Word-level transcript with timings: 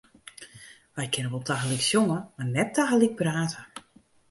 Wy 0.95 1.05
kinne 1.13 1.31
wol 1.31 1.45
tagelyk 1.47 1.83
sjonge, 1.87 2.17
mar 2.35 2.47
net 2.53 2.69
tagelyk 2.75 3.13
prate. 3.19 3.61